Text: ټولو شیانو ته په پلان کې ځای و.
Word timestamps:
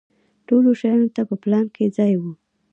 ټولو 0.47 0.69
شیانو 0.79 1.07
ته 1.15 1.21
په 1.29 1.35
پلان 1.43 1.65
کې 1.75 1.93
ځای 1.97 2.13
و. 2.21 2.23